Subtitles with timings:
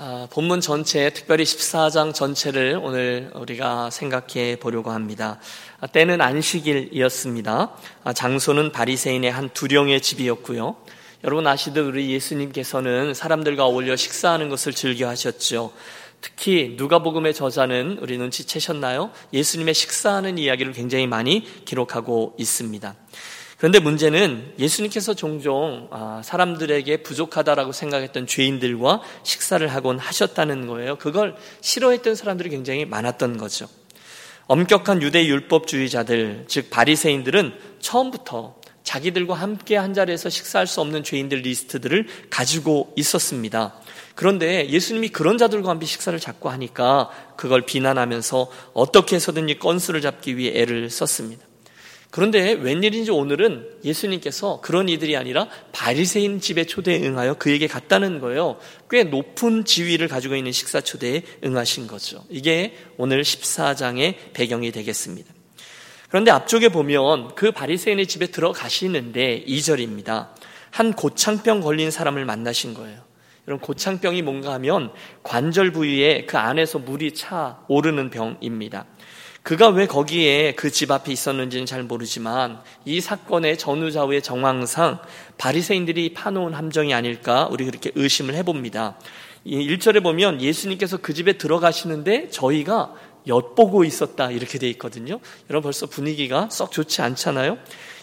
[0.00, 5.40] 아, 본문 전체, 특별히 14장 전체를 오늘 우리가 생각해 보려고 합니다.
[5.80, 7.72] 아, 때는 안식일이었습니다.
[8.04, 10.76] 아, 장소는 바리새인의 한 두령의 집이었고요.
[11.24, 15.72] 여러분 아시듯 우리 예수님께서는 사람들과 어울려 식사하는 것을 즐겨 하셨죠.
[16.20, 19.10] 특히 누가복음의 저자는 우리 눈치채셨나요?
[19.32, 22.94] 예수님의 식사하는 이야기를 굉장히 많이 기록하고 있습니다.
[23.58, 30.96] 그런데 문제는 예수님께서 종종 아, 사람들에게 부족하다라고 생각했던 죄인들과 식사를 하곤 하셨다는 거예요.
[30.96, 33.68] 그걸 싫어했던 사람들이 굉장히 많았던 거죠.
[34.46, 42.06] 엄격한 유대 율법주의자들, 즉 바리새인들은 처음부터 자기들과 함께 한 자리에서 식사할 수 없는 죄인들 리스트들을
[42.30, 43.74] 가지고 있었습니다.
[44.14, 50.58] 그런데 예수님이 그런 자들과 함께 식사를 자꾸 하니까 그걸 비난하면서 어떻게 해서든지 건수를 잡기 위해
[50.60, 51.47] 애를 썼습니다.
[52.10, 58.58] 그런데 웬일인지 오늘은 예수님께서 그런 이들이 아니라 바리새인 집의 초대에 응하여 그에게 갔다는 거예요.
[58.90, 62.24] 꽤 높은 지위를 가지고 있는 식사 초대에 응하신 거죠.
[62.30, 65.34] 이게 오늘 14장의 배경이 되겠습니다.
[66.08, 70.28] 그런데 앞쪽에 보면 그 바리새인의 집에 들어가시는데 2절입니다.
[70.70, 73.06] 한 고창병 걸린 사람을 만나신 거예요.
[73.46, 78.86] 여러분 고창병이 뭔가 하면 관절 부위에 그 안에서 물이 차 오르는 병입니다.
[79.42, 85.00] 그가 왜 거기에 그 집 앞에 있었는지는 잘 모르지만 이 사건의 전후좌우의 정황상
[85.38, 88.98] 바리새인들이 파놓은 함정이 아닐까 우리 그렇게 의심을 해봅니다.
[89.46, 92.94] 1절에 보면 예수님께서 그 집에 들어가시는데 저희가
[93.26, 95.20] 엿보고 있었다 이렇게 돼 있거든요.
[95.50, 97.58] 여러분 벌써 분위기가 썩 좋지 않잖아요.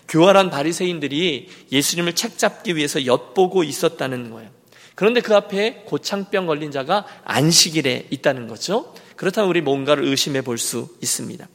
[0.07, 4.49] 교활한 바리새인들이 예수님을 책잡기 위해서 엿보고 있었다는 거예요.
[4.95, 8.93] 그런데 그 앞에 고창병 걸린 자가 안식일에 있다는 거죠.
[9.15, 11.47] 그렇다면 우리 뭔가를 의심해 볼 수 있습니다.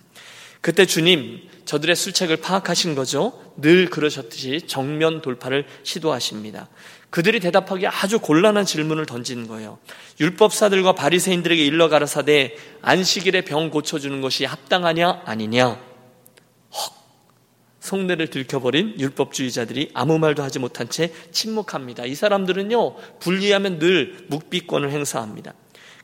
[0.60, 3.32] 그때 주님, 저들의 술책을 파악하신 거죠.
[3.56, 6.68] 늘 그러셨듯이 정면 돌파를 시도하십니다.
[7.08, 9.78] 그들이 대답하기 아주 곤란한 질문을 던지는 거예요.
[10.20, 15.80] 율법사들과 바리새인들에게 일러 가라사대 안식일에 병 고쳐주는 것이 합당하냐 아니냐.
[16.74, 16.94] 헉,
[17.80, 22.04] 속내를 들켜버린 율법주의자들이 아무 말도 하지 못한 채 침묵합니다.
[22.04, 25.54] 이 사람들은요 불리하면 늘 묵비권을 행사합니다.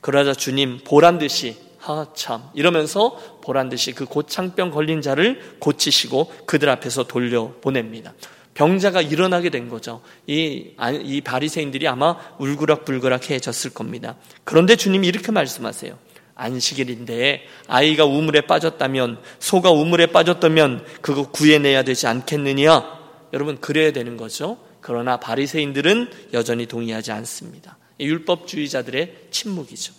[0.00, 7.04] 그러자 주님 보란 듯이 하참 이러면서 보란 듯이 그 고창병 걸린 자를 고치시고 그들 앞에서
[7.04, 8.14] 돌려 보냅니다.
[8.54, 10.00] 병자가 일어나게 된 거죠.
[10.26, 10.72] 이,
[11.04, 14.16] 이 바리새인들이 아마 울그락불그락해졌을 겁니다.
[14.44, 15.96] 그런데 주님이 이렇게 말씀하세요.
[16.34, 22.96] 안식일인데 아이가 우물에 빠졌다면 소가 우물에 빠졌다면 그거 구해내야 되지 않겠느냐?
[23.32, 24.58] 여러분 그래야 되는 거죠.
[24.80, 27.76] 그러나 바리새인들은 여전히 동의하지 않습니다.
[28.00, 29.92] 율법주의자들의 침묵이죠.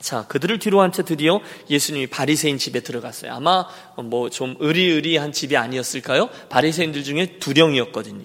[0.00, 3.32] 자, 그들을 뒤로 한 채 드디어 예수님이 바리새인 집에 들어갔어요.
[3.34, 3.66] 아마
[4.02, 6.30] 뭐 좀 의리의리한 집이 아니었을까요?
[6.48, 8.24] 바리새인들 중에 두령이었거든요.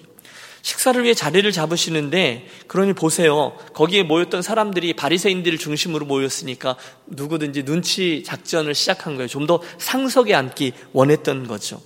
[0.66, 3.56] 식사를 위해 자리를 잡으시는데 그러니 보세요.
[3.72, 9.28] 거기에 모였던 사람들이 바리새인들을 중심으로 모였으니까 누구든지 눈치 작전을 시작한 거예요.
[9.28, 11.80] 좀 더 상석에 앉기 원했던 거죠.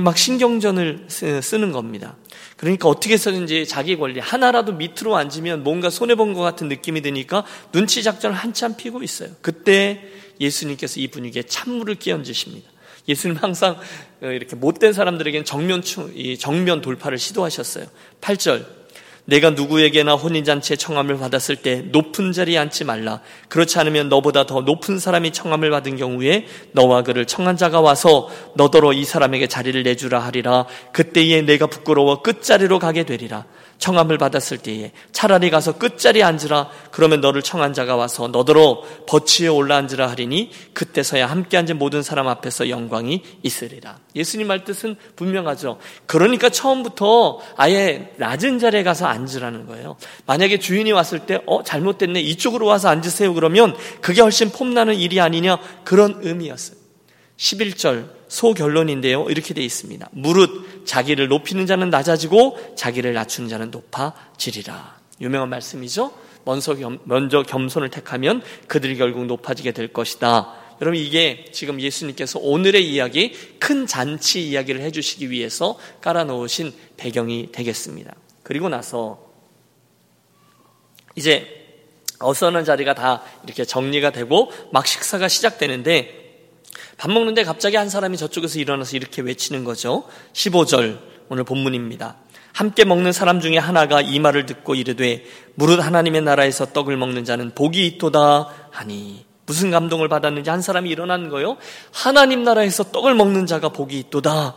[0.00, 2.16] 막 신경전을 쓰는 겁니다.
[2.56, 7.44] 그러니까 어떻게 해서든지 자기 권리 하나라도 밑으로 앉으면 뭔가 손해 본 것 같은 느낌이 드니까
[7.72, 9.28] 눈치 작전을 한참 피고 있어요.
[9.42, 10.02] 그때
[10.40, 12.70] 예수님께서 이 분위기에 찬물을 끼얹으십니다.
[13.08, 13.78] 예수님 항상
[14.20, 15.82] 이렇게 못된 사람들에게는 정면,
[16.38, 17.86] 정면 돌파를 시도하셨어요.
[18.20, 18.84] 8절.
[19.26, 23.20] 내가 누구에게나 혼인잔치에 청함을 받았을 때 높은 자리에 앉지 말라.
[23.48, 28.92] 그렇지 않으면 너보다 더 높은 사람이 청함을 받은 경우에 너와 그를 청한 자가 와서 너더러
[28.92, 30.66] 이 사람에게 자리를 내주라 하리라.
[30.92, 33.46] 그때에 내가 부끄러워 끝자리로 가게 되리라.
[33.84, 36.70] 청함을 받았을 때에 차라리 가서 끝자리에 앉으라.
[36.90, 42.70] 그러면 너를 청한 자가 와서 너더러 버치에 올라앉으라 하리니 그때서야 함께 앉은 모든 사람 앞에서
[42.70, 43.98] 영광이 있으리라.
[44.16, 45.78] 예수님 말 뜻은 분명하죠.
[46.06, 49.96] 그러니까 처음부터 아예 낮은 자리에 가서 앉으라는 거예요.
[50.24, 52.20] 만약에 주인이 왔을 때 어 잘못됐네.
[52.22, 53.34] 이쪽으로 와서 앉으세요.
[53.34, 55.58] 그러면 그게 훨씬 폼나는 일이 아니냐?
[55.84, 56.78] 그런 의미였어요.
[57.36, 59.30] 11절 소결론인데요.
[59.30, 60.08] 이렇게 되어 있습니다.
[60.10, 64.98] 무릇 자기를 높이는 자는 낮아지고 자기를 낮추는 자는 높아지리라.
[65.20, 66.12] 유명한 말씀이죠.
[66.44, 70.52] 먼저, 겸, 먼저 겸손을 택하면 그들이 결국 높아지게 될 것이다.
[70.80, 78.16] 여러분 이게 지금 예수님께서 오늘의 이야기 큰 잔치 이야기를 해주시기 위해서 깔아놓으신 배경이 되겠습니다.
[78.42, 79.30] 그리고 나서
[81.14, 81.46] 이제
[82.18, 86.23] 어선한 자리가 다 이렇게 정리가 되고 막 식사가 시작되는데
[86.96, 90.04] 밥 먹는데 갑자기 한 사람이 저쪽에서 일어나서 이렇게 외치는 거죠.
[90.32, 90.98] 15절
[91.28, 92.16] 오늘 본문입니다.
[92.52, 95.24] 함께 먹는 사람 중에 하나가 이 말을 듣고 이르되
[95.54, 101.28] 무릇 하나님의 나라에서 떡을 먹는 자는 복이 있도다 하니 무슨 감동을 받았는지 한 사람이 일어난
[101.28, 101.56] 거요.
[101.92, 104.54] 하나님 나라에서 떡을 먹는 자가 복이 있도다.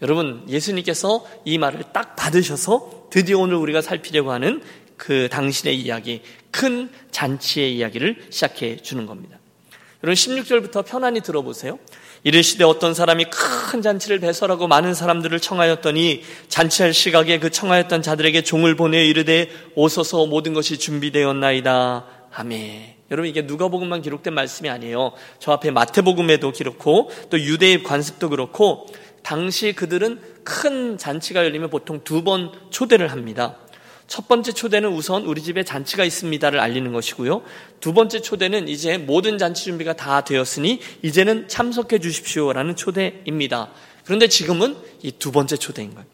[0.00, 4.62] 여러분 예수님께서 이 말을 딱 받으셔서 드디어 오늘 우리가 살피려고 하는
[4.96, 9.37] 그 당신의 이야기, 큰 잔치의 이야기를 시작해 주는 겁니다.
[10.04, 11.78] 여러분 16절부터 편안히 들어보세요.
[12.22, 18.76] 이르시되 어떤 사람이 큰 잔치를 배설하고 많은 사람들을 청하였더니 잔치할 시각에 그 청하였던 자들에게 종을
[18.76, 22.04] 보내어 이르되 오소서 모든 것이 준비되었나이다.
[22.32, 22.94] 아멘.
[23.10, 25.12] 여러분 이게 누가복음만 기록된 말씀이 아니에요.
[25.40, 28.86] 저 앞에 마태복음에도 기록고 또 유대의 관습도 그렇고
[29.22, 33.56] 당시 그들은 큰 잔치가 열리면 보통 두 번 초대를 합니다.
[34.08, 37.42] 첫 번째 초대는 우선 우리 집에 잔치가 있습니다를 알리는 것이고요.
[37.80, 43.70] 두 번째 초대는 이제 모든 잔치 준비가 다 되었으니 이제는 참석해 주십시오라는 초대입니다.
[44.04, 46.06] 그런데 지금은 이 두 번째 초대인 거예요.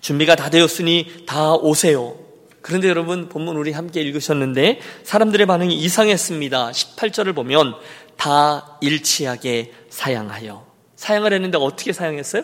[0.00, 2.16] 준비가 다 되었으니 다 오세요.
[2.62, 6.70] 그런데 여러분 본문 우리 함께 읽으셨는데 사람들의 반응이 이상했습니다.
[6.70, 7.74] 18절을 보면
[8.16, 10.66] 다 일치하게 사양하여
[10.96, 12.42] 사양을 했는데 어떻게 사양했어요?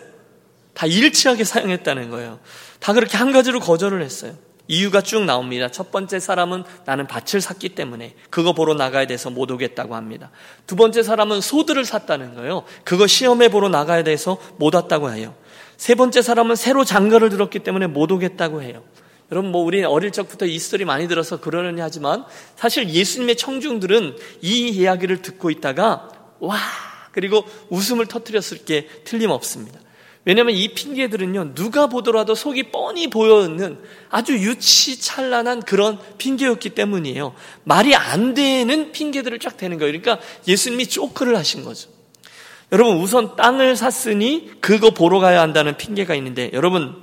[0.75, 2.41] 다 일치하게 사용했다는 거예요.
[2.81, 4.35] 다 그렇게 한 가지로 거절을 했어요.
[4.69, 5.69] 이유가 쭉 나옵니다.
[5.69, 10.31] 첫 번째 사람은 나는 밭을 샀기 때문에 그거 보러 나가야 돼서 못 오겠다고 합니다.
[10.67, 12.65] 두 번째 사람은 소들을 샀다는 거예요.
[12.85, 15.35] 그거 시험해 보러 나가야 돼서 못 왔다고 해요.
[15.77, 18.83] 세 번째 사람은 새로 장가를 들었기 때문에 못 오겠다고 해요.
[19.33, 24.69] 여러분 뭐 우리 어릴 적부터 이 스토리 많이 들어서 그러려니 하지만 사실 예수님의 청중들은 이
[24.69, 26.09] 이야기를 듣고 있다가
[26.39, 26.59] 와
[27.13, 29.81] 그리고 웃음을 터뜨렸을 게 틀림없습니다.
[30.25, 33.79] 왜냐하면 이 핑계들은요 누가 보더라도 속이 뻔히 보여는
[34.09, 37.35] 아주 유치찬란한 그런 핑계였기 때문이에요.
[37.65, 39.99] 말이 안 되는 핑계들을 쫙 대는 거예요.
[39.99, 41.91] 그러니까 예수님이 쪼크를 하신 거죠.
[42.71, 47.03] 여러분 우선 땅을 샀으니 그거 보러 가야 한다는 핑계가 있는데 여러분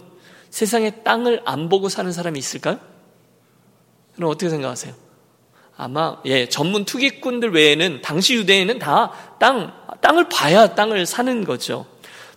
[0.49, 2.79] 세상에 땅을 안 보고 사는 사람이 있을까요?
[4.15, 4.93] 그럼 어떻게 생각하세요?
[5.75, 11.85] 아마 예 전문 투기꾼들 외에는 당시 유대인은 다 땅 땅을 봐야 땅을 사는 거죠.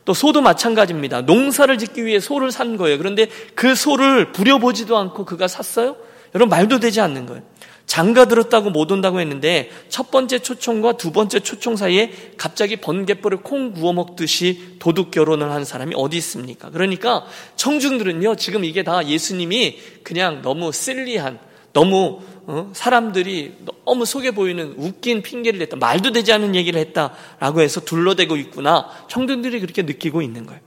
[0.04, 1.22] 또 소도 마찬가지입니다.
[1.22, 2.98] 농사를 짓기 위해 소를 산 거예요.
[2.98, 5.96] 그런데 그 소를 부려보지도 않고 그가 샀어요?
[6.34, 7.42] 여러분 말도 되지 않는 거예요.
[7.86, 13.72] 장가 들었다고 못 온다고 했는데 첫 번째 초청과 두 번째 초청 사이에 갑자기 번개불을 콩
[13.72, 16.70] 구워 먹듯이 도둑 결혼을 한 사람이 어디 있습니까?
[16.70, 17.26] 그러니까
[17.56, 21.38] 청중들은요 지금 이게 다 예수님이 그냥 너무 실리한
[21.72, 22.31] 너무 어?
[22.72, 23.54] 사람들이
[23.84, 25.76] 너무 속에 보이는 웃긴 핑계를 냈다.
[25.76, 28.88] 말도 되지 않은 얘기를 했다라고 해서 둘러대고 있구나.
[29.08, 30.60] 청중들이 그렇게 느끼고 있는 거예요.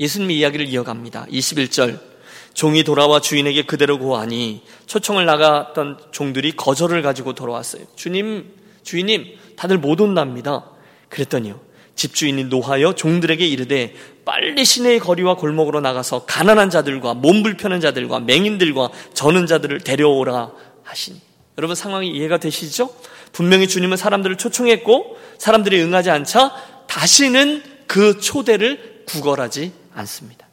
[0.00, 1.26] 예수님의 이야기를 이어갑니다.
[1.26, 2.14] 21절.
[2.54, 7.84] 종이 돌아와 주인에게 그대로 고하니 초청을 나갔던 종들이 거절을 가지고 돌아왔어요.
[7.96, 10.70] 주님, 주인님, 다들 못 온답니다.
[11.08, 11.60] 그랬더니요.
[11.96, 13.94] 집주인이 노하여 종들에게 이르되
[14.24, 20.50] 빨리 시내의 거리와 골목으로 나가서 가난한 자들과 몸 불편한 자들과 맹인들과 저는 자들을 데려오라
[20.82, 21.20] 하시니.
[21.58, 22.90] 여러분 상황이 이해가 되시죠?
[23.32, 26.54] 분명히 주님은 사람들을 초청했고 사람들이 응하지 않자
[26.86, 30.48] 다시는 그 초대를 구걸하지 않습니다.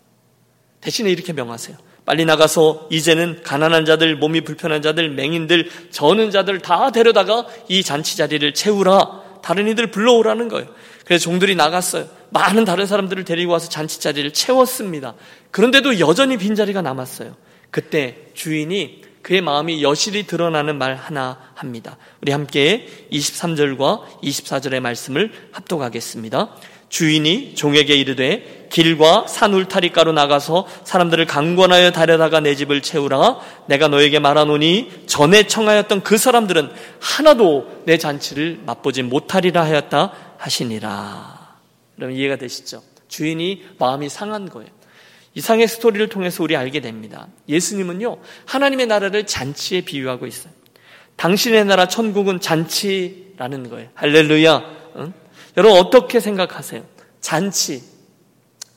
[0.82, 1.78] 대신에 이렇게 명하세요.
[2.06, 8.18] 빨리 나가서 이제는 가난한 자들, 몸이 불편한 자들, 맹인들, 저는 자들 다 데려다가 이 잔치
[8.18, 9.22] 자리를 채우라.
[9.42, 10.68] 다른 이들 불러오라는 거예요.
[11.06, 12.08] 그래서 종들이 나갔어요.
[12.30, 15.16] 많은 다른 사람들을 데리고 와서 잔치 자리를 채웠습니다.
[15.52, 17.36] 그런데도 여전히 빈자리가 남았어요.
[17.70, 21.98] 그때 주인이 그의 마음이 여실히 드러나는 말 하나 합니다.
[22.22, 26.56] 우리 함께 23절과 24절의 말씀을 합독하겠습니다.
[26.92, 34.20] 주인이 종에게 이르되 길과 산 울타리가로 나가서 사람들을 강권하여 다려다가 내 집을 채우라 내가 너에게
[34.20, 36.70] 말하노니 전에 청하였던 그 사람들은
[37.00, 41.58] 하나도 내 잔치를 맛보지 못하리라 하였다 하시니라.
[41.96, 42.84] 그럼 이해가 되시죠?
[43.08, 44.70] 주인이 마음이 상한 거예요.
[45.34, 47.28] 이상의 스토리를 통해서 우리 알게 됩니다.
[47.48, 50.52] 예수님은요, 하나님의 나라를 잔치에 비유하고 있어요.
[51.16, 53.90] 당신의 나라 천국은 잔치라는 거예요.
[53.94, 54.81] 할렐루야.
[55.52, 55.58] 응?
[55.58, 56.84] 여러분 어떻게 생각하세요?
[57.20, 57.92] 잔치.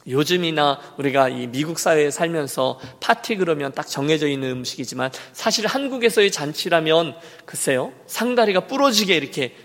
[0.07, 7.15] 요즘이나 우리가 이 미국 사회에 살면서 파티 그러면 딱 정해져 있는 음식이지만 사실 한국에서의 잔치라면
[7.47, 9.57] 글쎄요 상다리가 부러지게 이렇게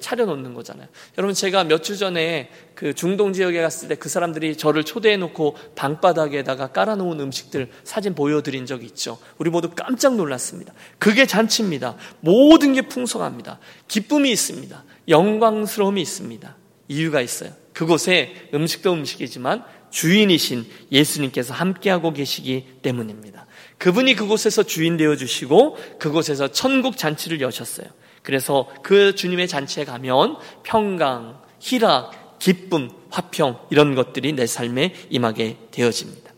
[0.00, 0.88] 차려놓는 거잖아요.
[1.18, 5.58] 여러분 제가 몇 주 전에 그 중동 지역에 갔을 때 그 사람들이 저를 초대해 놓고
[5.76, 9.18] 방바닥에다가 깔아놓은 음식들 사진 보여드린 적이 있죠.
[9.36, 10.72] 우리 모두 깜짝 놀랐습니다.
[10.98, 11.96] 그게 잔치입니다.
[12.20, 13.58] 모든 게 풍성합니다.
[13.88, 14.84] 기쁨이 있습니다.
[15.08, 16.56] 영광스러움이 있습니다.
[16.88, 17.52] 이유가 있어요.
[17.72, 23.46] 그곳에 음식도 음식이지만 주인이신 예수님께서 함께하고 계시기 때문입니다.
[23.78, 27.86] 그분이 그곳에서 주인 되어 주시고 그곳에서 천국 잔치를 여셨어요.
[28.22, 36.32] 그래서 그 주님의 잔치에 가면 평강, 희락, 기쁨, 화평 이런 것들이 내 삶에 임하게 되어집니다.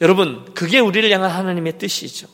[0.00, 2.26] 여러분, 그게 우리를 향한 하나님의 뜻이죠.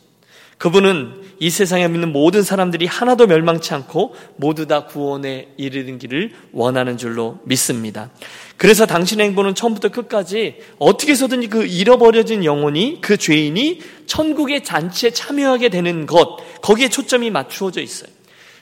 [0.58, 6.96] 그분은 이 세상에 믿는 모든 사람들이 하나도 멸망치 않고 모두 다 구원에 이르는 길을 원하는
[6.96, 8.10] 줄로 믿습니다.
[8.56, 15.68] 그래서 당신의 행보는 처음부터 끝까지 어떻게 해서든지 그 잃어버려진 영혼이 그 죄인이 천국의 잔치에 참여하게
[15.68, 18.10] 되는 것 거기에 초점이 맞추어져 있어요.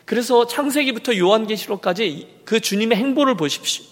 [0.04, 3.84] 그래서 창세기부터 요한계시록까지 그 주님의 행보를 보십시오.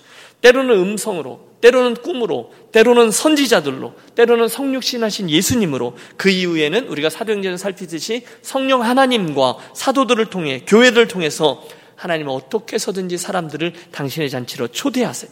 [0.42, 8.82] 때로는 음성으로, 때로는 꿈으로, 때로는 선지자들로, 때로는 성육신하신 예수님으로 그 이후에는 우리가 사도행전을 살피듯이 성령
[8.82, 11.62] 하나님과 사도들을 통해 교회들을 통해서
[11.96, 15.30] 하나님은 어떻게 해서든지 사람들을 당신의 잔치로 초대하세요.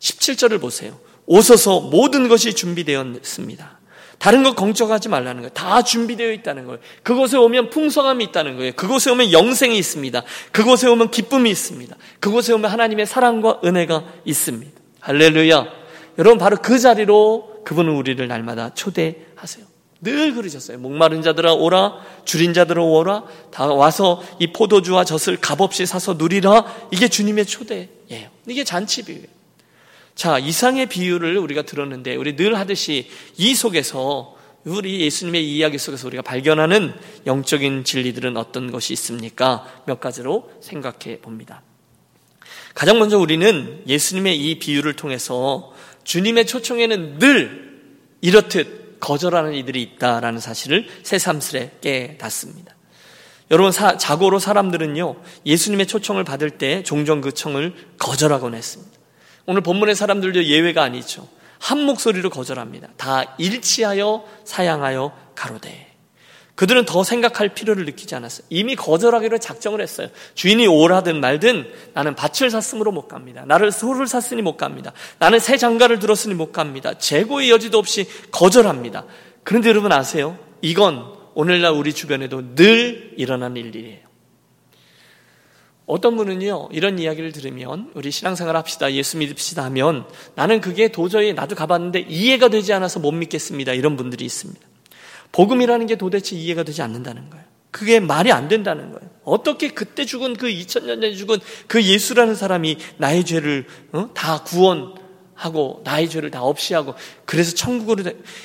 [0.00, 0.98] 17절을 보세요.
[1.26, 3.77] 오소서 모든 것이 준비되었습니다.
[4.18, 5.50] 다른 것 걱정하지 말라는 거예요.
[5.50, 6.80] 다 준비되어 있다는 거예요.
[7.02, 8.72] 그곳에 오면 풍성함이 있다는 거예요.
[8.72, 10.22] 그곳에 오면 영생이 있습니다.
[10.50, 11.96] 그곳에 오면 기쁨이 있습니다.
[12.20, 14.72] 그곳에 오면 하나님의 사랑과 은혜가 있습니다.
[15.00, 15.66] 할렐루야.
[16.18, 19.64] 여러분 바로 그 자리로 그분은 우리를 날마다 초대하세요.
[20.00, 20.78] 늘 그러셨어요.
[20.78, 21.94] 목마른 자들아 오라,
[22.24, 26.64] 줄인 자들아 오라, 다 와서 이 포도주와 젖을 값없이 사서 누리라.
[26.92, 28.28] 이게 주님의 초대예요.
[28.46, 29.37] 이게 잔치 비유예요.
[30.18, 34.34] 자, 이상의 비유를 우리가 들었는데 우리 늘 하듯이 이 속에서
[34.64, 36.92] 우리 예수님의 이야기 속에서 우리가 발견하는
[37.24, 39.64] 영적인 진리들은 어떤 것이 있습니까?
[39.86, 41.62] 몇 가지로 생각해 봅니다.
[42.74, 45.72] 가장 먼저 우리는 예수님의 이 비유를 통해서
[46.02, 47.78] 주님의 초청에는 늘
[48.20, 52.74] 이렇듯 거절하는 이들이 있다라는 사실을 새삼스레 깨닫습니다.
[53.52, 55.14] 여러분 사, 자고로 사람들은요
[55.46, 58.97] 예수님의 초청을 받을 때 종종 그 청을 거절하곤 했습니다.
[59.48, 61.26] 오늘 본문의 사람들도 예외가 아니죠.
[61.58, 62.88] 한 목소리로 거절합니다.
[62.98, 65.94] 다 일치하여 사양하여 가로되.
[66.54, 68.46] 그들은 더 생각할 필요를 느끼지 않았어요.
[68.50, 70.08] 이미 거절하기로 작정을 했어요.
[70.34, 73.46] 주인이 오라든 말든 나는 밭을 샀으므로 못 갑니다.
[73.46, 74.92] 나를 소를 샀으니 못 갑니다.
[75.18, 76.98] 나는 새 장가를 들었으니 못 갑니다.
[76.98, 79.06] 재고의 여지도 없이 거절합니다.
[79.44, 80.38] 그런데 여러분 아세요?
[80.60, 84.07] 이건 오늘날 우리 주변에도 늘 일어나는 일이에요.
[85.88, 90.04] 어떤 분은요, 이런 이야기를 들으면, 우리 신앙생활 합시다, 예수 믿읍시다 하면,
[90.34, 93.72] 나는 그게 도저히 나도 가봤는데 이해가 되지 않아서 못 믿겠습니다.
[93.72, 94.60] 이런 분들이 있습니다.
[95.32, 97.44] 복음이라는 게 도대체 이해가 되지 않는다는 거예요.
[97.70, 99.10] 그게 말이 안 된다는 거예요.
[99.24, 104.10] 어떻게 그때 죽은 그 2000년 전에 죽은 그 예수라는 사람이 나의 죄를 어?
[104.14, 104.94] 다 구원,
[105.38, 108.02] 하고 나의 죄를 다 없이 하고 그래서 천국으로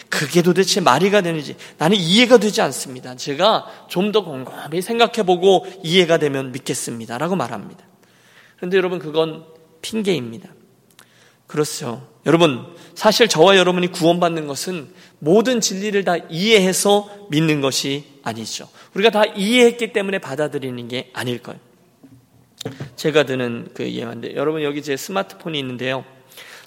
[0.09, 3.15] 그게 도대체 말이가 되는지 나는 이해가 되지 않습니다.
[3.15, 7.83] 제가 좀 더 곰곰이 생각해 보고 이해가 되면 믿겠습니다라고 말합니다.
[8.57, 9.43] 그런데 여러분 그건
[9.81, 10.49] 핑계입니다.
[11.47, 12.07] 그렇죠.
[12.27, 18.69] 여러분 사실 저와 여러분이 구원받는 것은 모든 진리를 다 이해해서 믿는 것이 아니죠.
[18.93, 21.59] 우리가 다 이해했기 때문에 받아들이는 게 아닐 거예요.
[22.95, 26.05] 제가 드는 그 예화인데 여러분 여기 제 스마트폰이 있는데요.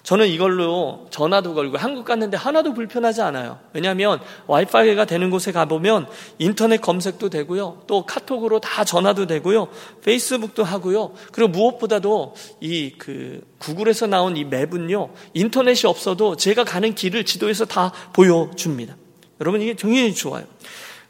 [0.07, 3.59] 저는 이걸로 전화도 걸고 한국 갔는데 하나도 불편하지 않아요.
[3.73, 7.81] 왜냐하면 와이파이가 되는 곳에 가보면 인터넷 검색도 되고요.
[7.87, 9.67] 또 카톡으로 다 전화도 되고요.
[10.05, 11.11] 페이스북도 하고요.
[11.33, 15.09] 그리고 무엇보다도 이 그 구글에서 나온 이 맵은요.
[15.33, 18.95] 인터넷이 없어도 제가 가는 길을 지도에서 다 보여줍니다.
[19.41, 20.45] 여러분 이게 정말 좋아요.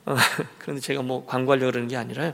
[0.08, 0.16] 어,
[0.58, 2.34] 그런데 제가 뭐 광고하려고 그러는 게 아니라요.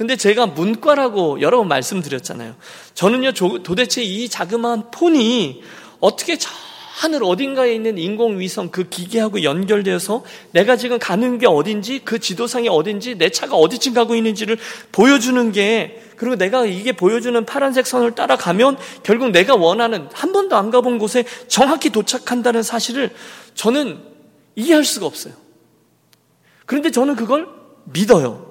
[0.00, 2.54] 근데 제가 문과라고 여러 번 말씀드렸잖아요.
[2.94, 5.62] 저는요, 도대체 이 자그마한 폰이
[6.00, 6.48] 어떻게 저
[6.94, 13.18] 하늘 어딘가에 있는 인공위성 그 기계하고 연결되어서 내가 지금 가는 게 어딘지 그 지도상이 어딘지
[13.18, 14.56] 내 차가 어디쯤 가고 있는지를
[14.90, 20.70] 보여주는 게 그리고 내가 이게 보여주는 파란색 선을 따라가면 결국 내가 원하는 한 번도 안
[20.70, 23.10] 가본 곳에 정확히 도착한다는 사실을
[23.54, 23.98] 저는
[24.56, 25.34] 이해할 수가 없어요.
[26.64, 27.48] 그런데 저는 그걸
[27.84, 28.49] 믿어요.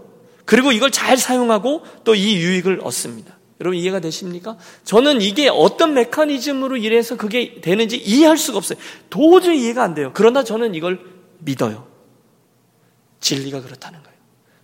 [0.49, 3.37] 그리고 이걸 잘 사용하고 또 이 유익을 얻습니다.
[3.61, 4.57] 여러분 이해가 되십니까?
[4.83, 8.79] 저는 이게 어떤 메커니즘으로 이래서 그게 되는지 이해할 수가 없어요.
[9.09, 10.11] 도저히 이해가 안 돼요.
[10.13, 10.99] 그러나 저는 이걸
[11.39, 11.87] 믿어요.
[13.19, 14.17] 진리가 그렇다는 거예요.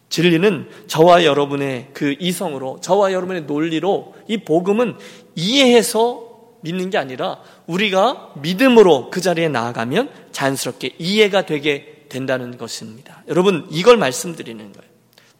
[0.09, 4.95] 진리는 저와 여러분의 그 이성으로, 저와 여러분의 논리로 이 복음은
[5.35, 6.23] 이해해서
[6.61, 13.23] 믿는 게 아니라 우리가 믿음으로 그 자리에 나아가면 자연스럽게 이해가 되게 된다는 것입니다.
[13.27, 14.94] 여러분 이걸 말씀드리는 거예요.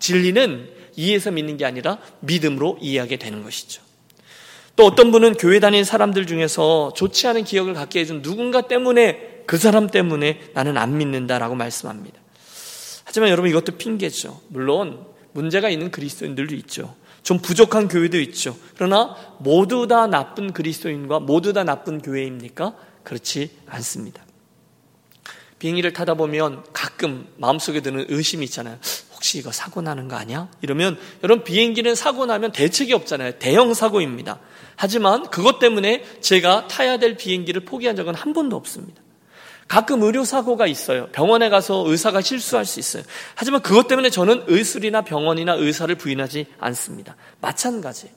[0.06, 3.82] 진리는 이해해서 믿는 게 아니라 믿음으로 이해하게 되는 것이죠.
[4.76, 9.58] 또 어떤 분은 교회 다니는 사람들 중에서 좋지 않은 기억을 갖게 해준 누군가 때문에 그
[9.58, 12.20] 사람 때문에 나는 안 믿는다라고 말씀합니다.
[13.04, 14.42] 하지만 여러분 이것도 핑계죠.
[14.50, 16.96] 물론 문제가 있는 그리스도인들도 있죠.
[17.24, 18.56] 좀 부족한 교회도 있죠.
[18.76, 22.76] 그러나 모두 다 나쁜 그리스도인과 모두 다 나쁜 교회입니까?
[23.04, 24.24] 그렇지 않습니다.
[25.58, 28.78] 비행기를 타다 보면 가끔 마음속에 드는 의심이 있잖아요.
[29.26, 30.50] 혹시 이거 사고 나는 거 아니야?
[30.62, 33.40] 이러면 여러분 비행기는 사고 나면 대책이 없잖아요.
[33.40, 34.40] 대형 사고입니다.
[34.76, 39.02] 하지만 그것 때문에 제가 타야 될 비행기를 포기한 적은 한 번도 없습니다.
[39.68, 41.08] 가끔 의료 사고가 있어요.
[41.08, 43.02] 병원에 가서 의사가 실수할 수 있어요.
[43.34, 47.16] 하지만 그것 때문에 저는 의술이나 병원이나 의사를 부인하지 않습니다.
[47.42, 48.12] 마찬가지.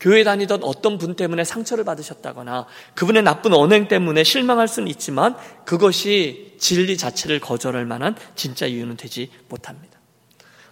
[0.00, 6.54] 교회 다니던 어떤 분 때문에 상처를 받으셨다거나 그분의 나쁜 언행 때문에 실망할 수는 있지만 그것이
[6.58, 9.93] 진리 자체를 거절할 만한 진짜 이유는 되지 못합니다.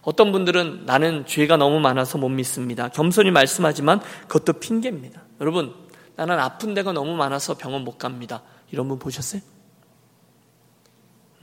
[0.03, 2.89] 어떤 분들은 나는 죄가 너무 많아서 못 믿습니다.
[2.89, 5.23] 겸손히 말씀하지만 그것도 핑계입니다.
[5.41, 5.75] 여러분,
[6.17, 8.43] 나는 아픈 데가 너무 많아서 병원 못 갑니다.
[8.71, 9.41] 이런 분 보셨어요?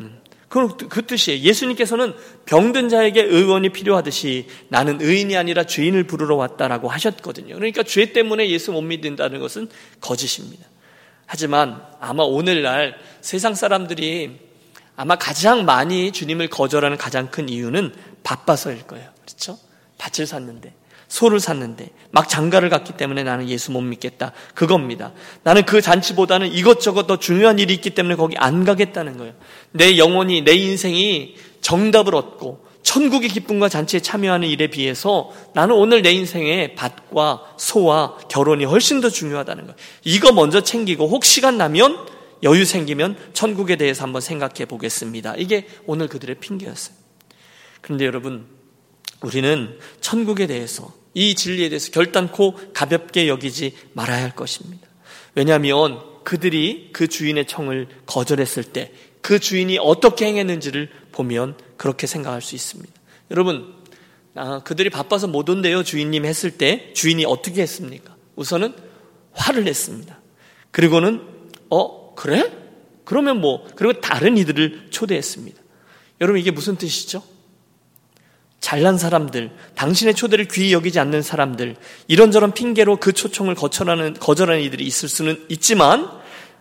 [0.01, 0.21] 음.
[0.49, 1.41] 그럼 그 뜻이에요.
[1.41, 7.55] 예수님께서는 병든 자에게 의원이 필요하듯이 나는 의인이 아니라 죄인을 부르러 왔다라고 하셨거든요.
[7.55, 9.69] 그러니까 죄 때문에 예수 못 믿는다는 것은
[10.01, 10.65] 거짓입니다.
[11.27, 14.48] 하지만 아마 오늘날 세상 사람들이
[14.99, 19.07] 아마 가장 많이 주님을 거절하는 가장 큰 이유는 바빠서일 거예요.
[19.25, 19.57] 그렇죠?
[19.97, 20.73] 밭을 샀는데
[21.07, 24.33] 소를 샀는데 막 장가를 갔기 때문에 나는 예수 못 믿겠다.
[24.55, 25.13] 그겁니다.
[25.43, 29.35] 나는 그 잔치보다는 이것저것 더 중요한 일이 있기 때문에 거기 안 가겠다는 거예요.
[29.71, 36.11] 내 영혼이 내 인생이 정답을 얻고 천국의 기쁨과 잔치에 참여하는 일에 비해서 나는 오늘 내
[36.11, 39.77] 인생의 밭과 소와 결혼이 훨씬 더 중요하다는 거예요.
[40.03, 45.36] 이거 먼저 챙기고 혹 시간 나면 여유 생기면 천국에 대해서 한번 생각해 보겠습니다.
[45.38, 46.96] 이게 오늘 그들의 핑계였어요.
[47.81, 48.46] 그런데 여러분,
[49.22, 54.88] 우리는 천국에 대해서 이 진리에 대해서 결단코 가볍게 여기지 말아야 할 것입니다.
[55.36, 62.55] 왜냐하면 그들이 그 주인의 청을 거절했을 때 그 주인이 어떻게 행했는지를 보면 그렇게 생각할 수
[62.55, 62.91] 있습니다.
[63.31, 63.74] 여러분,
[64.36, 65.84] 아, 그들이 바빠서 못 온대요.
[65.84, 68.15] 주인님 했을 때 주인이 어떻게 했습니까?
[68.36, 68.74] 우선은
[69.34, 70.19] 화를 냈습니다.
[70.72, 71.22] 그리고는
[71.69, 72.51] 어 그래?
[73.05, 75.57] 그러면 뭐 그리고 다른 이들을 초대했습니다.
[76.19, 77.23] 여러분 이게 무슨 뜻이죠?
[78.59, 81.77] 잘난 사람들, 당신의 초대를 귀히 여기지 않는 사람들,
[82.09, 86.11] 이런저런 핑계로 그 초청을 거절하는, 거절하는 이들이 있을 수는 있지만,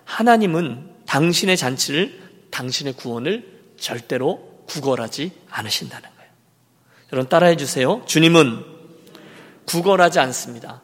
[0.04, 2.20] 하나님은 당신의 잔치를,
[2.52, 3.44] 당신의 구원을
[3.80, 6.30] 절대로 구걸하지 않으신다는 거예요.
[7.12, 8.00] 여러분 따라해 주세요.
[8.06, 8.64] 주님은
[9.64, 10.82] 구걸하지 않습니다.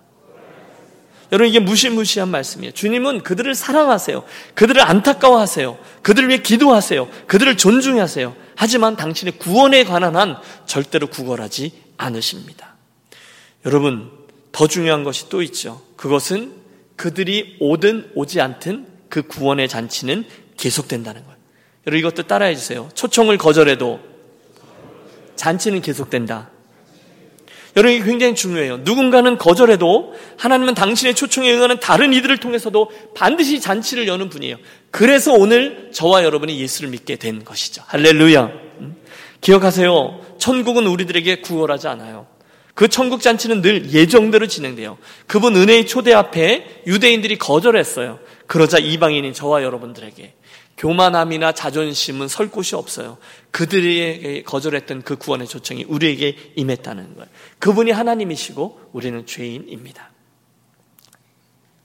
[1.34, 2.72] 여러분 이게 무시무시한 말씀이에요.
[2.74, 4.22] 주님은 그들을 사랑하세요.
[4.54, 5.76] 그들을 안타까워하세요.
[6.02, 7.08] 그들을 위해 기도하세요.
[7.26, 8.36] 그들을 존중하세요.
[8.54, 12.76] 하지만 당신의 구원에 관한 한 절대로 구걸하지 않으십니다.
[13.66, 14.12] 여러분
[14.52, 15.82] 더 중요한 것이 또 있죠.
[15.96, 16.52] 그것은
[16.94, 21.36] 그들이 오든 오지 않든 그 구원의 잔치는 계속된다는 거예요.
[21.88, 22.88] 여러분 이것도 따라해 주세요.
[22.94, 23.98] 초청을 거절해도
[25.34, 26.53] 잔치는 계속된다.
[27.76, 28.78] 여러분 이게 굉장히 중요해요.
[28.78, 34.56] 누군가는 거절해도 하나님은 당신의 초청에 응하는 다른 이들을 통해서도 반드시 잔치를 여는 분이에요.
[34.90, 37.82] 그래서 오늘 저와 여러분이 예수를 믿게 된 것이죠.
[37.86, 38.50] 할렐루야.
[38.80, 38.96] 음?
[39.40, 40.20] 기억하세요.
[40.38, 42.26] 천국은 우리들에게 구걸하지 않아요.
[42.74, 44.98] 그 천국 잔치는 늘 예정대로 진행돼요.
[45.26, 48.18] 그분 은혜의 초대 앞에 유대인들이 거절했어요.
[48.46, 50.34] 그러자 이방인인 저와 여러분들에게
[50.76, 53.18] 교만함이나 자존심은 설 곳이 없어요.
[53.50, 57.28] 그들에게 거절했던 그 구원의 초청이 우리에게 임했다는 거예요.
[57.60, 60.10] 그분이 하나님이시고 우리는 죄인입니다.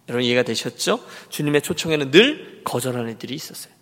[0.10, 1.04] 여러분 이해가 되셨죠?
[1.30, 3.74] 주님의 초청에는 늘 거절하는 이들이 있었어요.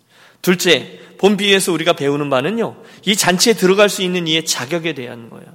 [0.42, 2.82] 둘째, 본 비유에서 우리가 배우는 바는요.
[3.06, 5.46] 이 잔치에 들어갈 수 있는 이의 자격에 대한 거예요.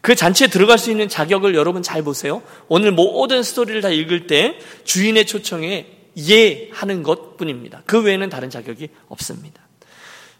[0.00, 2.42] 그 잔치에 들어갈 수 있는 자격을 여러분 잘 보세요.
[2.68, 7.82] 오늘 모든 스토리를 다 읽을 때 주인의 초청에 이해하는 것 뿐입니다.
[7.86, 9.62] 그 외에는 다른 자격이 없습니다.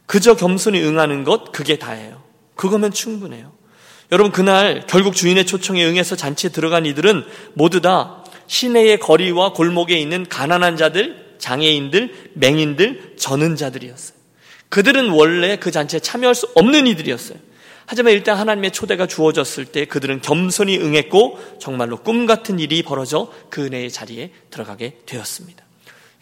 [0.06, 2.22] 그저 겸손히 응하는 것, 그게 다예요.
[2.56, 3.52] 그거면 충분해요.
[4.10, 10.26] 여러분, 그날 결국 주인의 초청에 응해서 잔치에 들어간 이들은 모두 다 시내의 거리와 골목에 있는
[10.28, 14.18] 가난한 자들, 장애인들, 맹인들, 저는 자들이었어요.
[14.70, 17.38] 그들은 원래 그 잔치에 참여할 수 없는 이들이었어요.
[17.86, 23.64] 하지만 일단 하나님의 초대가 주어졌을 때 그들은 겸손히 응했고 정말로 꿈 같은 일이 벌어져 그
[23.64, 25.67] 은혜의 자리에 들어가게 되었습니다.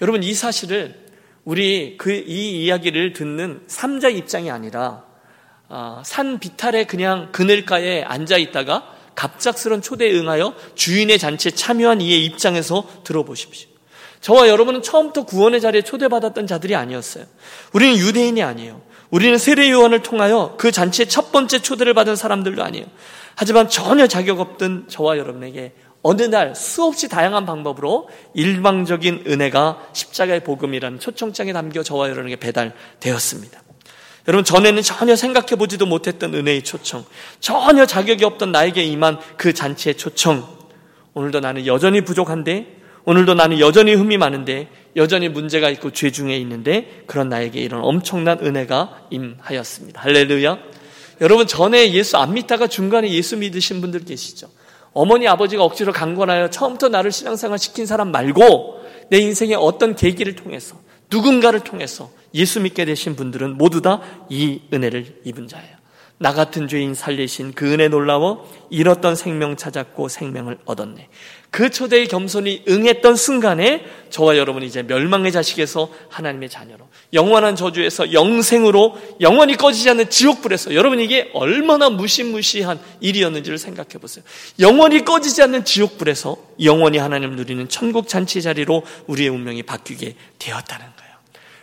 [0.01, 1.07] 여러분 이 사실을
[1.45, 5.05] 우리 그 이 이야기를 듣는 삼자 입장이 아니라
[5.69, 12.87] 어, 산 비탈에 그냥 그늘가에 앉아 있다가 갑작스런 초대에 응하여 주인의 잔치에 참여한 이의 입장에서
[13.05, 13.69] 들어보십시오.
[14.21, 17.25] 저와 여러분은 처음부터 구원의 자리에 초대받았던 자들이 아니었어요.
[17.73, 18.83] 우리는 유대인이 아니에요.
[19.11, 22.87] 우리는 세례 요한을 통하여 그 잔치에 첫 번째 초대를 받은 사람들도 아니에요.
[23.35, 25.75] 하지만 전혀 자격 없던 저와 여러분에게
[26.07, 33.61] 어느 날 수없이 다양한 방법으로 일방적인 은혜가 십자가의 복음이라는 초청장에 담겨 저와 여러분에게 배달되었습니다.
[34.29, 37.05] 여러분, 전에는 전혀 생각해 보지도 못했던 은혜의 초청,
[37.41, 40.47] 전혀 자격이 없던 나에게 임한 그 잔치의 초청.
[41.15, 47.03] 오늘도 나는 여전히 부족한데, 오늘도 나는 여전히 흠이 많은데, 여전히 문제가 있고 죄 중에 있는데,
[47.09, 50.03] 그런 나에게 이런 엄청난 은혜가 임하였습니다.
[50.03, 50.59] 할렐루야.
[51.21, 54.49] 여러분, 전에 예수 안 믿다가 중간에 예수 믿으신 분들 계시죠?
[54.97, 58.81] 어머니 아버지가 억지로 강권하여 처음부터 나를 신앙생활 시킨 사람 말고
[59.11, 60.77] 내 인생의 어떤 계기를 통해서
[61.11, 65.77] 누군가를 통해서 예수 믿게 되신 분들은 모두 다 이 은혜를 입은 자예요.
[66.19, 71.09] 나 같은 죄인 살리신 그 은혜 놀라워 잃었던 생명 찾았고 생명을 얻었네.
[71.57, 78.99] 그 초대의 겸손이 응했던 순간에 저와 여러분이 이제 멸망의 자식에서 하나님의 자녀로 영원한 저주에서 영생으로
[79.23, 84.23] 영원히 꺼지지 않는 지옥불에서 여러분 이게 얼마나 무시무시한 일이었는지를 생각해 보세요.
[84.59, 91.13] 영원히 꺼지지 않는 지옥불에서 영원히 하나님을 누리는 천국 잔치 자리로 우리의 운명이 바뀌게 되었다는 거예요.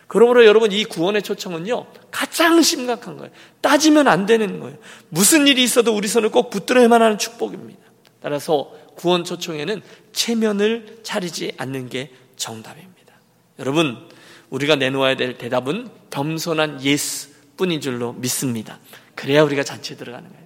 [0.08, 3.30] 그러므로 여러분 이 구원의 초청은요 가장 심각한 거예요.
[3.60, 4.76] 따지면 안 되는 거예요.
[5.08, 7.78] 무슨 일이 있어도 우리 손을 꼭 붙들어야만 하는 축복입니다.
[8.20, 13.14] 따라서 구원 초청에는 체면을 차리지 않는 게 정답입니다.
[13.58, 14.08] 여러분
[14.50, 18.78] 우리가 내놓아야 될 대답은 겸손한 yes 뿐인 줄로 믿습니다.
[19.14, 20.44] 그래야 우리가 잔치에 들어가는 거예요.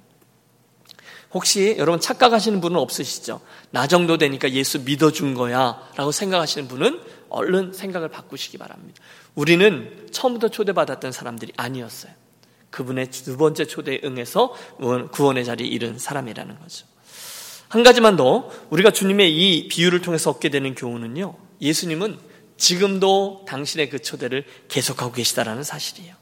[1.32, 3.40] 혹시 여러분 착각하시는 분은 없으시죠?
[3.70, 9.02] 나 정도 되니까 예수 믿어준 거야 라고 생각하시는 분은 얼른 생각을 바꾸시기 바랍니다.
[9.34, 12.12] 우리는 처음부터 초대받았던 사람들이 아니었어요.
[12.70, 14.54] 그분의 두 번째 초대에 응해서
[15.12, 16.86] 구원의 자리에 이른 사람이라는 거죠.
[17.68, 21.34] 한 가지만 더 우리가 주님의 이 비유를 통해서 얻게 되는 교훈은요.
[21.60, 22.18] 예수님은
[22.56, 26.14] 지금도 당신의 그 초대를 계속하고 계시다라는 사실이에요.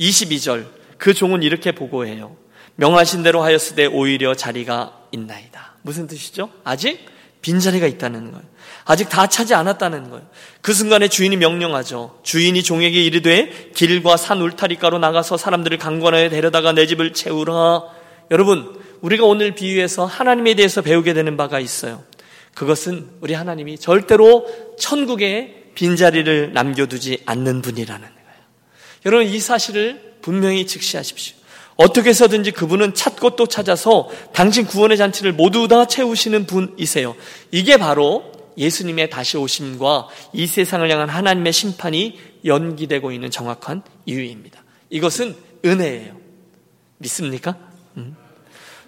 [0.00, 2.36] 22절 그 종은 이렇게 보고해요.
[2.76, 5.74] 명하신 대로 하였으되 오히려 자리가 있나이다.
[5.82, 6.50] 무슨 뜻이죠?
[6.64, 7.06] 아직
[7.42, 8.44] 빈자리가 있다는 거예요.
[8.84, 10.26] 아직 다 차지 않았다는 거예요.
[10.60, 12.20] 그 순간에 주인이 명령하죠.
[12.22, 17.82] 주인이 종에게 이르되 길과 산 울타리가로 나가서 사람들을 강권하여 데려다가 내 집을 채우라.
[18.30, 22.04] 여러분, 우리가 오늘 비유에서 하나님에 대해서 배우게 되는 바가 있어요.
[22.54, 24.46] 그것은 우리 하나님이 절대로
[24.78, 28.40] 천국에 빈자리를 남겨두지 않는 분이라는 거예요.
[29.06, 31.36] 여러분, 이 사실을 분명히 직시하십시오.
[31.76, 37.14] 어떻게 해서든지 그분은 찾고 또 찾아서 당신 구원의 잔치를 모두 다 채우시는 분이세요.
[37.52, 44.64] 이게 바로 예수님의 다시 오심과 이 세상을 향한 하나님의 심판이 연기되고 있는 정확한 이유입니다.
[44.90, 46.16] 이것은 은혜예요.
[46.98, 47.56] 믿습니까?
[47.96, 48.16] 음.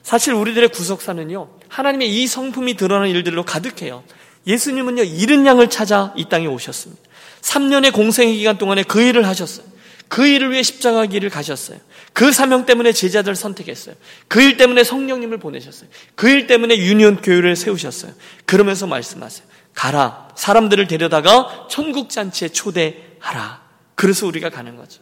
[0.02, 4.02] 사실 우리들의 구속사는요, 하나님의 이 성품이 드러나는 일들로 가득해요.
[4.46, 7.02] 예수님은요, 잃은 양을 찾아 이 땅에 오셨습니다.
[7.42, 9.66] 3년의 공생의 기간 동안에 그 일을 하셨어요.
[10.08, 11.78] 그 일을 위해 십자가 길을 가셨어요.
[12.12, 13.94] 그 사명 때문에 제자들을 선택했어요.
[14.26, 15.88] 그 일 때문에 성령님을 보내셨어요.
[16.16, 18.12] 그 일 때문에 유니온 교회를 세우셨어요.
[18.44, 19.46] 그러면서 말씀하세요.
[19.74, 20.28] 가라.
[20.34, 23.62] 사람들을 데려다가 천국 잔치에 초대하라.
[23.94, 25.00] 그래서 우리가 가는 거죠.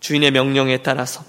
[0.00, 1.22] 주인의 명령에 따라서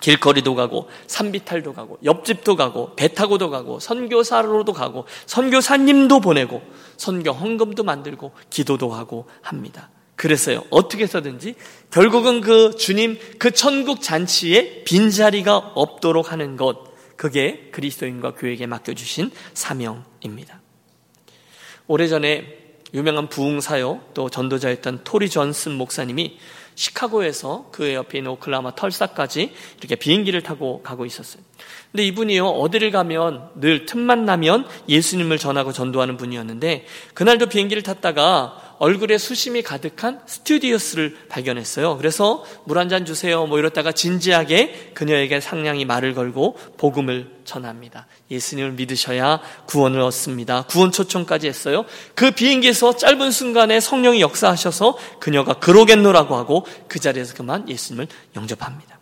[0.00, 6.62] 길거리도 가고 산비탈도 가고 옆집도 가고 배 타고도 가고 선교사로도 가고 선교사님도 보내고
[6.96, 9.90] 선교 헌금도 만들고 기도도 하고 합니다.
[10.16, 11.54] 그래서요 어떻게 해서든지
[11.90, 19.30] 결국은 그 주님 그 천국 잔치에 빈 자리가 없도록 하는 것 그게 그리스도인과 교회에게 맡겨주신
[19.54, 20.60] 사명입니다.
[21.86, 22.58] 오래전에
[22.94, 26.38] 유명한 부흥사요 또 전도자였던 토리 존슨 목사님이
[26.78, 31.42] 시카고에서 그 옆에 있는 오클라마 털사까지 이렇게 비행기를 타고 가고 있었어요.
[31.90, 39.18] 근데 이분이요, 어디를 가면 늘 틈만 나면 예수님을 전하고 전도하는 분이었는데, 그날도 비행기를 탔다가 얼굴에
[39.18, 41.96] 수심이 가득한 스튜디오스를 발견했어요.
[41.96, 43.44] 그래서 물 한 잔 주세요.
[43.46, 48.06] 뭐 이러다가 진지하게 그녀에게 상냥히 말을 걸고 복음을 전합니다.
[48.30, 50.62] 예수님을 믿으셔야 구원을 얻습니다.
[50.62, 51.84] 구원 초청까지 했어요.
[52.14, 58.98] 그 비행기에서 짧은 순간에 성령이 역사하셔서 그녀가 그러겠노라고 하고 그 자리에서 그만 예수님을 영접합니다.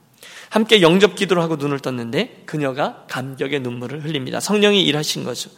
[0.49, 4.41] 함께 영접 기도를 하고 눈을 떴는데 그녀가 감격의 눈물을 흘립니다.
[4.41, 5.51] 성령이 일하신 거죠.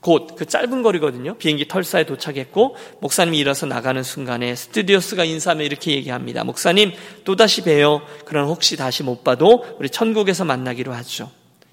[0.00, 1.34] 곧 그 짧은 거리거든요.
[1.38, 6.44] 비행기 털사에 도착했고 목사님이 일어서 나가는 순간에 스튜디오스가 인사하며 이렇게 얘기합니다.
[6.44, 6.92] 목사님
[7.24, 8.02] 또다시 뵈요.
[8.24, 11.30] 그럼 혹시 다시 못 봐도 우리 천국에서 만나기로 하죠.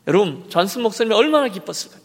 [0.07, 2.01] 여러분 전순 목사님이 얼마나 기뻤을까요?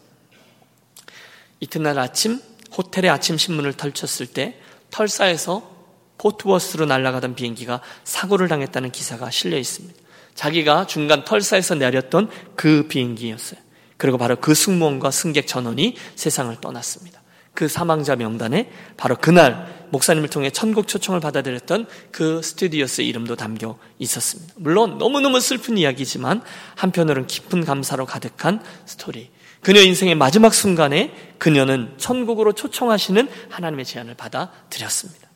[1.59, 2.39] 이튿날 아침
[2.77, 4.59] 호텔의 아침 신문을 펼쳤을 때
[4.91, 5.69] 털사에서
[6.17, 9.99] 포트워스로 날아가던 비행기가 사고를 당했다는 기사가 실려 있습니다.
[10.35, 13.59] 자기가 중간 털사에서 내렸던 그 비행기였어요.
[14.01, 17.21] 그리고 바로 그 승무원과 승객 전원이 세상을 떠났습니다.
[17.53, 24.55] 그 사망자 명단에 바로 그날 목사님을 통해 천국 초청을 받아들였던 그 스튜디오스의 이름도 담겨 있었습니다.
[24.57, 26.41] 물론 너무너무 슬픈 이야기지만
[26.77, 29.29] 한편으로는 깊은 감사로 가득한 스토리.
[29.61, 35.29] 그녀 인생의 마지막 순간에 그녀는 천국으로 초청하시는 하나님의 제안을 받아들였습니다.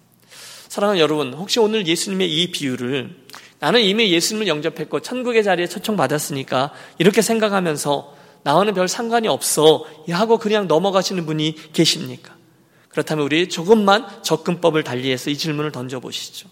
[0.70, 3.26] 사랑하는 여러분, 혹시 오늘 예수님의 이 비유를
[3.60, 8.15] 나는 이미 예수님을 영접했고 천국의 자리에 초청받았으니까 이렇게 생각하면서
[8.46, 12.36] 나와는 별 상관이 없어 하고 그냥 넘어가시는 분이 계십니까?
[12.90, 16.48] 그렇다면 우리 조금만 접근법을 달리해서 이 질문을 던져보시죠.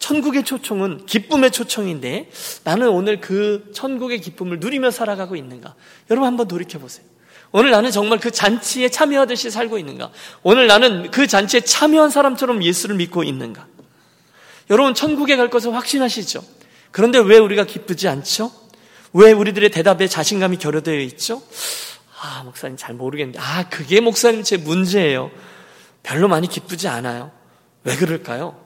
[0.00, 2.30] 천국의 초청은 기쁨의 초청인데
[2.64, 5.76] 나는 오늘 그 천국의 기쁨을 누리며 살아가고 있는가?
[6.10, 7.06] 여러분 한번 돌이켜보세요.
[7.52, 10.10] 오늘 나는 정말 그 잔치에 참여하듯이 살고 있는가?
[10.42, 13.68] 오늘 나는 그 잔치에 참여한 사람처럼 예수를 믿고 있는가?
[14.70, 16.42] 여러분 천국에 갈 것을 확신하시죠?
[16.90, 18.50] 그런데 왜 우리가 기쁘지 않죠?
[19.12, 21.42] 왜 우리들의 대답에 자신감이 결여되어 있죠?
[22.20, 23.38] 아, 목사님 잘 모르겠는데.
[23.38, 25.30] 아, 그게 목사님 제 문제예요.
[26.02, 27.30] 별로 많이 기쁘지 않아요.
[27.84, 28.58] 왜 그럴까요?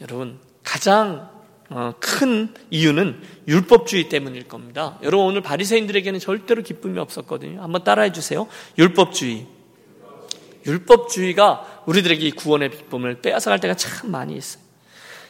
[0.00, 1.30] 여러분, 가장
[1.74, 4.98] 어, 큰 이유는 율법주의 때문일 겁니다.
[5.02, 7.62] 여러분 오늘 바리새인들에게는 절대로 기쁨이 없었거든요.
[7.62, 8.46] 한번 따라해 주세요.
[8.76, 9.46] 율법주의.
[10.66, 14.61] 율법주의가 우리들에게 이 구원의 기쁨을 빼앗아갈 때가 참 많이 있어요.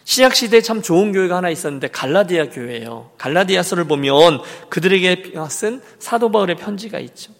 [0.04, 3.12] 신약 시대에 참 좋은 교회가 하나 있었는데 갈라디아 교회예요.
[3.18, 7.32] 갈라디아서를 보면 그들에게 쓴 사도 바울의 편지가 있죠.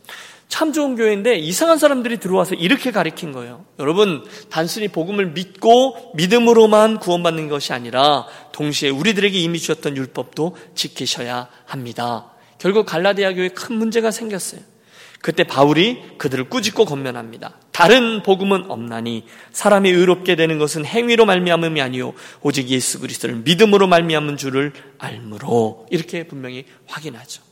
[0.48, 3.64] 참 좋은 교회인데 이상한 사람들이 들어와서 이렇게 가리킨 거예요.
[3.78, 12.32] 여러분, 단순히 복음을 믿고 믿음으로만 구원받는 것이 아니라 동시에 우리들에게 이미 주셨던 율법도 지키셔야 합니다.
[12.58, 14.60] 결국 갈라디아 교회에 큰 문제가 생겼어요.
[15.22, 17.54] 그때 바울이 그들을 꾸짖고 건면합니다.
[17.72, 24.36] 다른 복음은 없나니 사람이 의롭게 되는 것은 행위로 말미암음이 아니요 오직 예수 그리스도를 믿음으로 말미암은
[24.36, 27.42] 줄을 알므로 이렇게 분명히 확인하죠.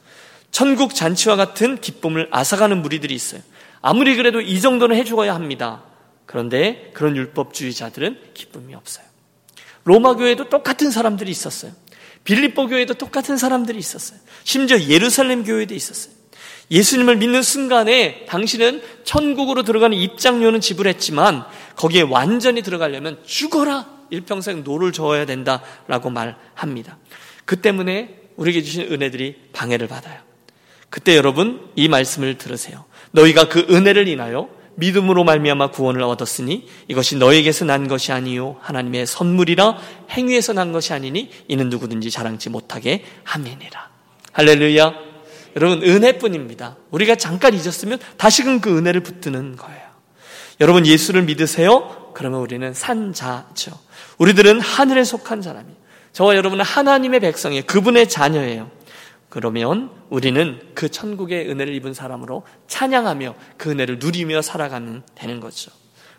[0.51, 3.41] 천국 잔치와 같은 기쁨을 앗아가는 무리들이 있어요.
[3.81, 5.83] 아무리 그래도 이 정도는 해주어야 합니다.
[6.27, 9.05] 그런데 그런 율법주의자들은 기쁨이 없어요.
[9.85, 11.73] 로마 교회도 똑같은 사람들이 있었어요.
[12.25, 14.19] 빌립보 교회도 똑같은 사람들이 있었어요.
[14.45, 16.20] 심지어 예루살렘 교회도 있었어요.
[16.71, 21.45] 예수님을 믿는 순간에 당신은 천국으로 들어가는 입장료는 지불했지만
[21.77, 26.99] 거기에 완전히 들어가려면 죽어라 일평생 노를 저어야 된다 라고 말합니다.
[27.45, 30.21] 그 때문에 우리에게 주신 은혜들이 방해를 받아요.
[30.89, 32.85] 그때 여러분 이 말씀을 들으세요.
[33.13, 39.79] 너희가 그 은혜를 인하여 믿음으로 말미암아 구원을 얻었으니 이것이 너에게서 난 것이 아니요 하나님의 선물이라
[40.11, 43.91] 행위에서 난 것이 아니니 이는 누구든지 자랑치 못하게 함이니라.
[44.33, 45.10] 할렐루야.
[45.57, 46.77] 여러분 은혜뿐입니다.
[46.91, 49.81] 우리가 잠깐 잊었으면 다시금 그 은혜를 붙드는 거예요.
[50.61, 52.13] 여러분 예수를 믿으세요?
[52.15, 53.73] 그러면 우리는 산자죠.
[54.19, 55.77] 우리들은 하늘에 속한 사람이에요.
[56.13, 57.65] 저와 여러분은 하나님의 백성이에요.
[57.67, 58.71] 그분의 자녀예요.
[59.29, 65.71] 그러면 우리는 그 천국의 은혜를 입은 사람으로 찬양하며 그 은혜를 누리며 살아가면 되는 거죠.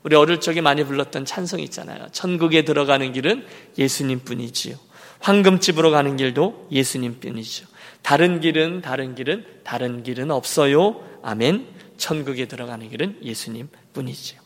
[0.04, 2.08] 우리 어릴 적에 많이 불렀던 찬송 있잖아요.
[2.12, 3.46] 천국에 들어가는 길은
[3.78, 4.76] 예수님 뿐이지요.
[5.20, 7.68] 황금집으로 가는 길도 예수님 뿐이죠.
[8.02, 11.04] 다른 길은 다른 길은 다른 길은 없어요.
[11.24, 11.68] 아멘.
[11.98, 14.42] 천국에 들어가는 길은 예수님 뿐이지요.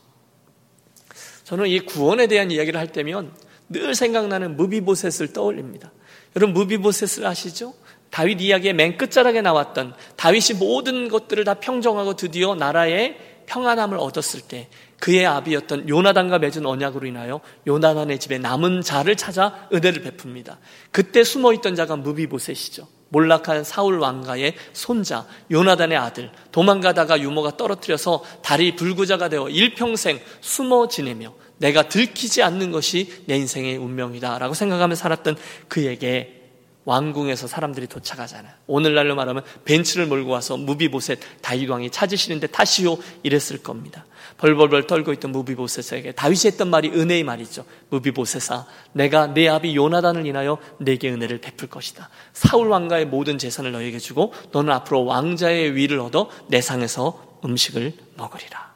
[1.44, 3.32] 저는 이 구원에 대한 이야기를 할 때면
[3.68, 5.92] 늘 생각나는 무비보셋을 떠올립니다.
[6.34, 7.74] 여러분 무비보셋을 아시죠?
[8.10, 14.68] 다윗 이야기의 맨 끝자락에 나왔던 다윗이 모든 것들을 다 평정하고 드디어 나라의 평안함을 얻었을 때
[14.98, 20.58] 그의 아비였던 요나단과 맺은 언약으로 인하여 요나단의 집에 남은 자를 찾아 은혜를 베풉니다.
[20.90, 22.88] 그때 숨어 있던 자가 무비보셋이죠.
[23.08, 31.34] 몰락한 사울 왕가의 손자 요나단의 아들 도망가다가 유모가 떨어뜨려서 다리 불구자가 되어 일평생 숨어 지내며
[31.58, 35.36] 내가 들키지 않는 것이 내 인생의 운명이다라고 생각하며 살았던
[35.68, 36.36] 그에게
[36.84, 38.52] 왕궁에서 사람들이 도착하잖아요.
[38.68, 44.06] 오늘날로 말하면 벤츠를 몰고 와서 무비보셋 다윗 왕이 찾으시는데 타시오 이랬을 겁니다.
[44.38, 47.64] 벌벌벌 떨고 있던 무비보셋에게 다윗이 했던 말이 은혜의 말이죠.
[47.90, 52.10] 무비보셋아, 내가 내 아비 요나단을 인하여 내게 은혜를 베풀 것이다.
[52.32, 58.74] 사울 왕가의 모든 재산을 너에게 주고 너는 앞으로 왕자의 위를 얻어 내 상에서 음식을 먹으리라.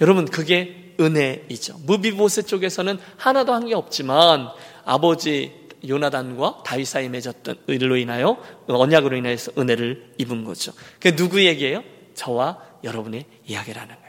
[0.00, 1.78] 여러분 그게 은혜이죠.
[1.84, 4.48] 무비보셋 쪽에서는 하나도 한 게 없지만
[4.84, 5.52] 아버지
[5.86, 8.36] 요나단과 다윗 사이에 맺었던 의로 인하여
[8.68, 10.72] 언약으로 인해서 은혜를 입은 거죠.
[11.00, 11.82] 그 누구에게요?
[12.14, 13.99] 저와 여러분의 이야기라는.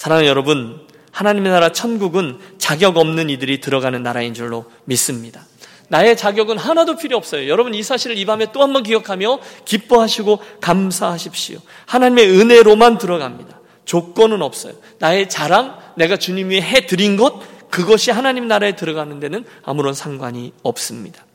[0.00, 0.80] 사랑하는 여러분,
[1.12, 5.44] 하나님의 나라 천국은 자격 없는 이들이 들어가는 나라인 줄로 믿습니다.
[5.88, 7.46] 나의 자격은 하나도 필요 없어요.
[7.50, 11.58] 여러분 이 사실을 이 밤에 또 한 번 기억하며 기뻐하시고 감사하십시오.
[11.84, 13.60] 하나님의 은혜로만 들어갑니다.
[13.84, 14.72] 조건은 없어요.
[15.00, 21.26] 나의 자랑, 내가 주님 위해 해드린 것, 그것이 하나님 나라에 들어가는 데는 아무런 상관이 없습니다.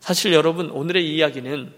[0.00, 1.72] 사실 여러분, 오늘의 이야기는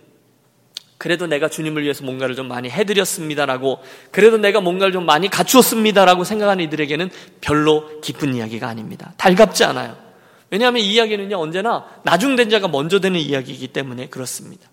[0.99, 3.81] 그래도 내가 주님을 위해서 뭔가를 좀 많이 해드렸습니다라고,
[4.11, 9.15] 그래도 내가 뭔가를 좀 많이 갖추었습니다라고 생각하는 이들에게는 별로 기쁜 이야기가 아닙니다.
[9.17, 9.97] 달갑지 않아요.
[10.51, 14.69] 왜냐하면 이 이야기는요, 언제나 나중된 자가 먼저 되는 이야기이기 때문에 그렇습니다.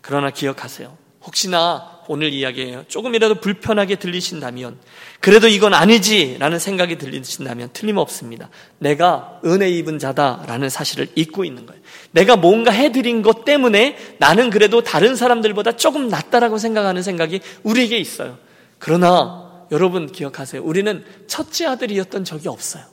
[0.00, 0.96] 그러나 기억하세요.
[1.22, 2.84] 혹시나 오늘 이야기예요.
[2.88, 4.78] 조금이라도 불편하게 들리신다면,
[5.24, 8.50] 그래도 이건 아니지라는 생각이 들리신다면 틀림없습니다.
[8.78, 11.80] 내가 은혜 입은 자다라는 사실을 잊고 있는 거예요.
[12.10, 18.36] 내가 뭔가 해드린 것 때문에 나는 그래도 다른 사람들보다 조금 낫다라고 생각하는 생각이 우리에게 있어요.
[18.78, 20.62] 그러나 여러분 기억하세요.
[20.62, 22.84] 우리는 첫째 아들이었던 적이 없어요.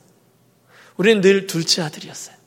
[0.96, 2.38] 우리는 늘 둘째 아들이었어요.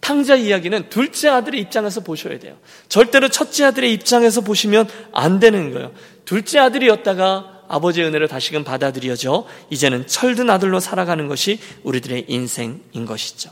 [0.00, 2.56] 탕자 이야기는 둘째 아들의 입장에서 보셔야 돼요.
[2.88, 5.92] 절대로 첫째 아들의 입장에서 보시면 안 되는 거예요.
[6.24, 13.50] 둘째 아들이었다가 아버지의 은혜를 다시금 받아들여져 이제는 철든 아들로 살아가는 것이 우리들의 인생인 것이죠.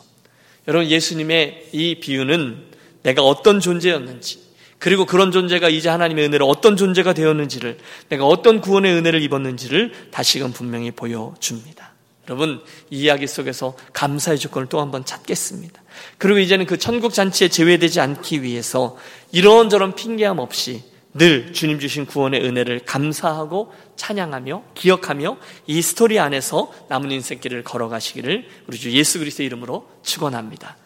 [0.69, 2.65] 여러분 예수님의 이 비유는
[3.03, 4.47] 내가 어떤 존재였는지
[4.79, 10.53] 그리고 그런 존재가 이제 하나님의 은혜로 어떤 존재가 되었는지를 내가 어떤 구원의 은혜를 입었는지를 다시금
[10.53, 11.95] 분명히 보여줍니다.
[12.29, 15.81] 여러분 이 이야기 속에서 감사의 조건을 또 한번 찾겠습니다.
[16.19, 18.97] 그리고 이제는 그 천국 잔치에 제외되지 않기 위해서
[19.33, 20.83] 이런저런 핑계함 없이
[21.17, 28.79] 늘 주님 주신 구원의 은혜를 감사하고 찬양하며 기억하며 이 스토리 안에서 남은 인생길을 걸어가시기를 우리
[28.79, 30.77] 주 예수 그리스도 의 이름으로 축원합니다.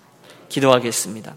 [0.48, 1.36] 기도하겠습니다.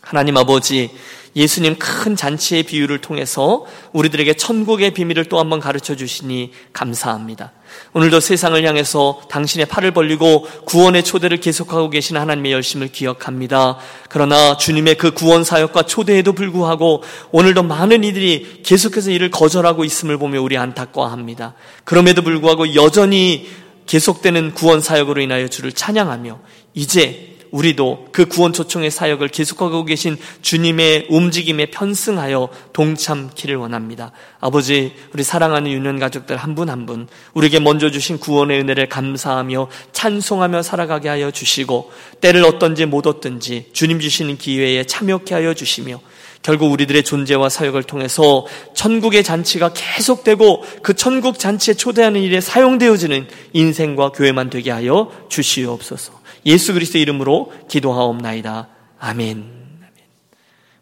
[0.00, 0.90] 하나님 아버지
[1.36, 7.52] 예수님 큰 잔치의 비유를 통해서 우리들에게 천국의 비밀을 또 한번 가르쳐 주시니 감사합니다.
[7.92, 13.76] 오늘도 세상을 향해서 당신의 팔을 벌리고 구원의 초대를 계속하고 계신 하나님의 열심을 기억합니다.
[14.08, 20.40] 그러나 주님의 그 구원 사역과 초대에도 불구하고 오늘도 많은 이들이 계속해서 이를 거절하고 있음을 보며
[20.40, 21.54] 우리 안타까워합니다.
[21.84, 23.46] 그럼에도 불구하고 여전히
[23.84, 26.40] 계속되는 구원 사역으로 인하여 주를 찬양하며
[26.74, 34.12] 이제 우리도 그 구원 초청의 사역을 계속하고 계신 주님의 움직임에 편승하여 동참키를 원합니다.
[34.40, 39.68] 아버지, 우리 사랑하는 유년 가족들 한 분 한 분, 우리에게 먼저 주신 구원의 은혜를 감사하며
[39.92, 41.90] 찬송하며 살아가게 하여 주시고,
[42.20, 46.00] 때를 얻든지 못 얻든지 주님 주시는 기회에 참여케 하여 주시며,
[46.42, 54.12] 결국 우리들의 존재와 사역을 통해서 천국의 잔치가 계속되고 그 천국 잔치에 초대하는 일에 사용되어지는 인생과
[54.12, 56.25] 교회만 되게 하여 주시옵소서.
[56.46, 58.68] 예수 그리스도 이름으로 기도하옵나이다.
[58.98, 59.66] 아멘.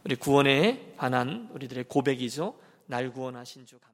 [0.05, 2.55] 우리 구원에 관한 우리들의 고백이죠.
[2.87, 3.79] 날 구원하신 주